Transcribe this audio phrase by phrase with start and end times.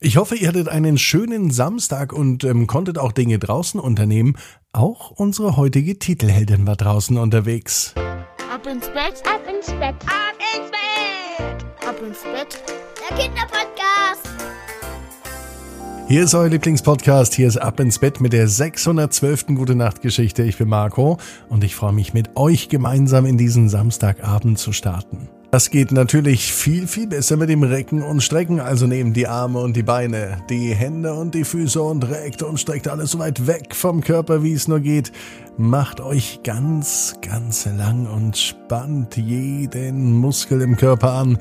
[0.00, 4.36] Ich hoffe, ihr hattet einen schönen Samstag und ähm, konntet auch Dinge draußen unternehmen.
[4.72, 7.94] Auch unsere heutige Titelheldin war draußen unterwegs.
[7.96, 12.62] Ab ins Bett, ab ins Bett, ab ins Bett, ab ins Bett.
[13.10, 14.28] Der Kinderpodcast.
[16.06, 17.34] Hier ist euer Lieblingspodcast.
[17.34, 19.46] Hier ist Ab ins Bett mit der 612.
[19.48, 20.44] Gute Nacht Geschichte.
[20.44, 21.18] Ich bin Marco
[21.48, 25.28] und ich freue mich mit euch gemeinsam in diesen Samstagabend zu starten.
[25.50, 28.60] Das geht natürlich viel, viel besser mit dem Recken und Strecken.
[28.60, 32.60] Also nehmt die Arme und die Beine, die Hände und die Füße und reckt und
[32.60, 35.10] streckt alles so weit weg vom Körper, wie es nur geht.
[35.56, 41.38] Macht euch ganz, ganz lang und spannt jeden Muskel im Körper an.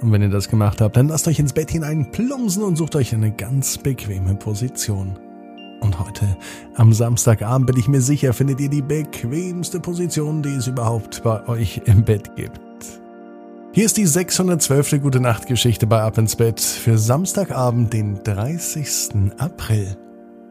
[0.00, 2.94] Und wenn ihr das gemacht habt, dann lasst euch ins Bett hinein plumpsen und sucht
[2.94, 5.18] euch eine ganz bequeme Position.
[5.80, 6.36] Und heute,
[6.76, 11.46] am Samstagabend, bin ich mir sicher, findet ihr die bequemste Position, die es überhaupt bei
[11.48, 12.69] euch im Bett gibt.
[13.72, 15.00] Hier ist die 612.
[15.00, 19.30] Gute Nacht Geschichte bei Ab ins Bett für Samstagabend, den 30.
[19.38, 19.96] April.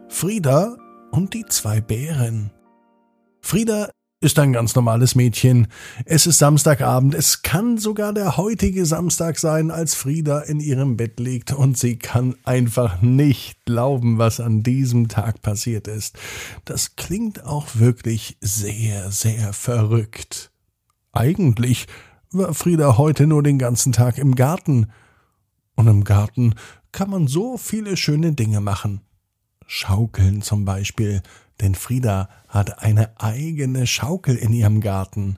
[0.07, 0.77] Frieda
[1.11, 2.49] und die zwei Bären.
[3.41, 3.89] Frieda
[4.21, 5.67] ist ein ganz normales Mädchen.
[6.05, 7.13] Es ist Samstagabend.
[7.13, 11.97] Es kann sogar der heutige Samstag sein, als Frieda in ihrem Bett liegt und sie
[11.99, 16.17] kann einfach nicht glauben, was an diesem Tag passiert ist.
[16.63, 20.51] Das klingt auch wirklich sehr, sehr verrückt.
[21.11, 21.87] Eigentlich
[22.31, 24.87] war Frieda heute nur den ganzen Tag im Garten.
[25.75, 26.55] Und im Garten
[26.91, 29.01] kann man so viele schöne Dinge machen.
[29.65, 31.21] Schaukeln zum Beispiel,
[31.61, 35.37] denn Frieda hat eine eigene Schaukel in ihrem Garten.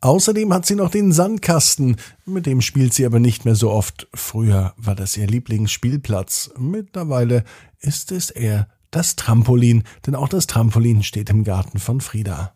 [0.00, 4.08] Außerdem hat sie noch den Sandkasten, mit dem spielt sie aber nicht mehr so oft.
[4.14, 7.44] Früher war das ihr Lieblingsspielplatz, mittlerweile
[7.80, 12.55] ist es eher das Trampolin, denn auch das Trampolin steht im Garten von Frieda.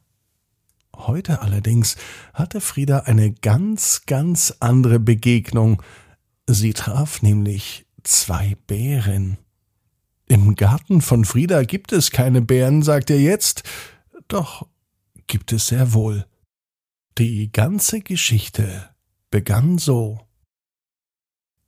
[1.06, 1.96] Heute allerdings
[2.34, 5.82] hatte Frieda eine ganz, ganz andere Begegnung.
[6.46, 9.38] Sie traf nämlich zwei Bären.
[10.26, 13.62] Im Garten von Frieda gibt es keine Bären, sagt er jetzt.
[14.28, 14.68] Doch
[15.26, 16.26] gibt es sehr wohl.
[17.18, 18.90] Die ganze Geschichte
[19.30, 20.20] begann so.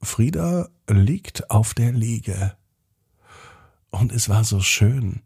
[0.01, 2.57] Frieda liegt auf der Liege.
[3.91, 5.23] Und es war so schön.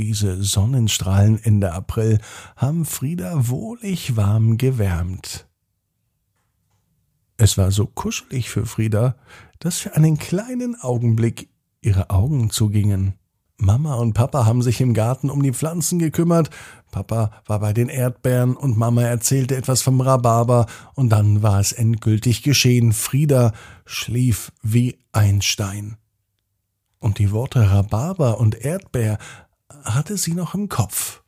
[0.00, 2.20] Diese Sonnenstrahlen Ende April
[2.56, 5.46] haben Frieda wohlig warm gewärmt.
[7.36, 9.14] Es war so kuschelig für Frieda,
[9.58, 11.50] dass für einen kleinen Augenblick
[11.82, 13.12] ihre Augen zugingen.
[13.58, 16.48] Mama und Papa haben sich im Garten um die Pflanzen gekümmert,
[16.90, 21.72] Papa war bei den Erdbeeren und Mama erzählte etwas vom Rhabarber, und dann war es
[21.72, 23.52] endgültig geschehen, Frieda
[23.84, 25.98] schlief wie ein Stein.
[27.00, 29.18] Und die Worte Rhabarber und Erdbeer
[29.84, 31.22] hatte sie noch im Kopf.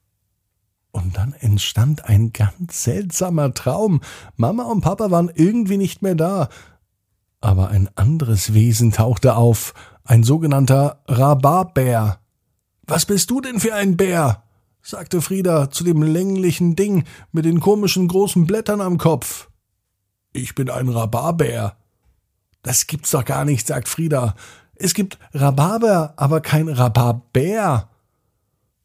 [0.91, 4.01] Und dann entstand ein ganz seltsamer Traum.
[4.37, 6.49] Mama und Papa waren irgendwie nicht mehr da.
[7.41, 12.21] Aber ein anderes Wesen tauchte auf, ein sogenannter Rhabarbär.
[12.87, 14.43] Was bist du denn für ein Bär?
[14.83, 19.49] sagte Frieda zu dem länglichen Ding mit den komischen großen Blättern am Kopf.
[20.33, 21.77] Ich bin ein Rhabarbär.
[22.63, 24.35] Das gibt's doch gar nicht, sagt Frieda.
[24.75, 27.89] Es gibt Rhabarber, aber kein Rhabarbär.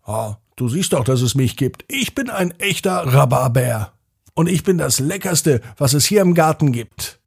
[0.08, 1.84] Oh, du siehst doch, dass es mich gibt.
[1.90, 3.92] Ich bin ein echter Rhabarber.
[4.34, 7.20] Und ich bin das Leckerste, was es hier im Garten gibt.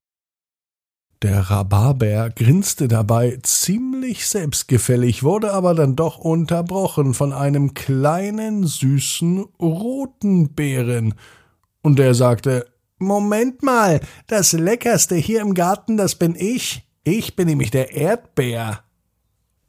[1.22, 9.44] Der Rhabarber grinste dabei ziemlich selbstgefällig, wurde aber dann doch unterbrochen von einem kleinen, süßen,
[9.60, 11.12] roten Bären.
[11.82, 12.66] Und der sagte,
[12.98, 16.86] Moment mal, das Leckerste hier im Garten, das bin ich.
[17.04, 18.82] Ich bin nämlich der Erdbär.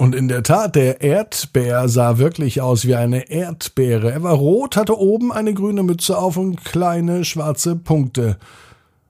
[0.02, 4.12] Und in der Tat, der Erdbär sah wirklich aus wie eine Erdbeere.
[4.12, 8.40] Er war rot, hatte oben eine grüne Mütze auf und kleine schwarze Punkte.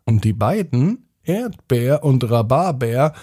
[0.03, 3.13] Und die beiden, Erdbär und Rhabarber,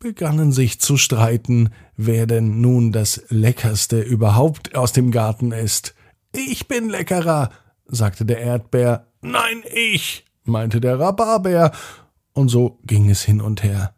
[0.00, 5.94] begannen sich zu streiten, wer denn nun das Leckerste überhaupt aus dem Garten ist.
[6.32, 7.50] Ich bin leckerer,
[7.86, 9.06] sagte der Erdbär.
[9.20, 11.70] Nein, ich, meinte der Rhabarber.
[12.32, 13.93] Und so ging es hin und her.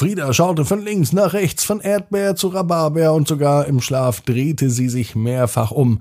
[0.00, 4.70] Frieda schaute von links nach rechts, von Erdbeer zu Rhabarber und sogar im Schlaf drehte
[4.70, 6.00] sie sich mehrfach um.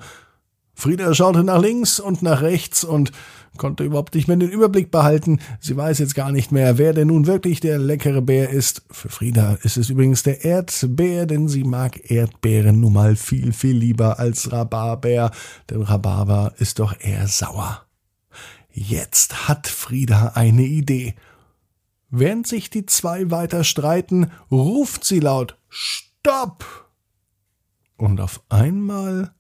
[0.74, 3.12] Frieda schaute nach links und nach rechts und
[3.58, 5.42] konnte überhaupt nicht mehr den Überblick behalten.
[5.60, 8.84] Sie weiß jetzt gar nicht mehr, wer denn nun wirklich der leckere Bär ist.
[8.90, 13.76] Für Frieda ist es übrigens der Erdbär, denn sie mag Erdbeeren nun mal viel, viel
[13.76, 15.32] lieber als Rhabarber,
[15.70, 17.82] denn Rhabarber ist doch eher sauer.
[18.72, 21.16] Jetzt hat Frieda eine Idee.
[22.12, 26.90] Während sich die zwei weiter streiten, ruft sie laut Stopp!
[27.98, 29.34] Und auf einmal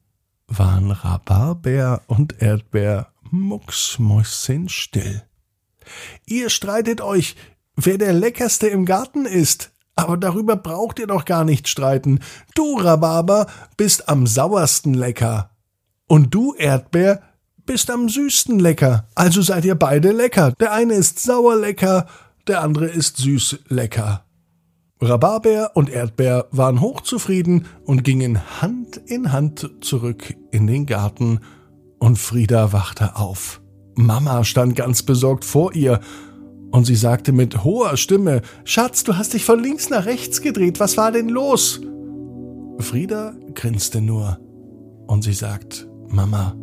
[0.47, 5.23] waren Rhabarber und Erdbeer mucksmäuschenstill.
[6.25, 7.35] Ihr streitet euch,
[7.75, 12.21] wer der leckerste im Garten ist, Aber darüber braucht ihr doch gar nicht streiten.
[12.55, 15.49] Du, Rhabarber, bist am sauersten lecker.
[16.07, 17.21] Und du, Erdbeer,
[17.65, 19.09] bist am süßsten lecker.
[19.13, 20.53] Also seid ihr beide lecker.
[20.53, 22.07] Der eine ist sauer lecker,
[22.49, 24.25] der andere ist süß lecker.
[25.01, 31.39] Rhabarber und Erdbeer waren hochzufrieden und gingen Hand in Hand zurück in den Garten,
[31.99, 33.61] und Frieda wachte auf.
[33.95, 35.99] Mama stand ganz besorgt vor ihr,
[36.71, 40.79] und sie sagte mit hoher Stimme Schatz, du hast dich von links nach rechts gedreht,
[40.79, 41.81] was war denn los?
[42.79, 44.39] Frieda grinste nur,
[45.07, 46.55] und sie sagt Mama,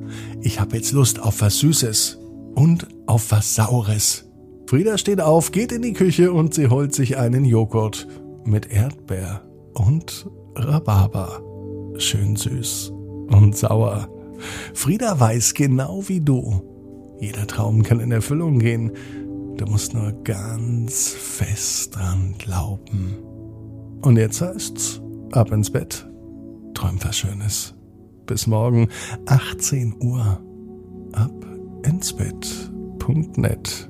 [0.42, 2.18] ich habe jetzt Lust auf was Süßes
[2.54, 4.25] und auf was Saures.
[4.66, 8.08] Frieda steht auf, geht in die Küche und sie holt sich einen Joghurt
[8.44, 9.42] mit Erdbeer
[9.74, 11.40] und Rhabarber.
[11.98, 12.92] Schön süß
[13.28, 14.08] und sauer.
[14.74, 16.62] Frieda weiß genau wie du.
[17.20, 18.90] Jeder Traum kann in Erfüllung gehen.
[19.56, 23.16] Du musst nur ganz fest dran glauben.
[24.02, 26.08] Und jetzt heißt's, ab ins Bett.
[26.74, 27.74] Träum was Schönes.
[28.26, 28.88] Bis morgen,
[29.26, 30.40] 18 Uhr.
[31.12, 31.46] Ab
[31.84, 33.88] ins Bett.net.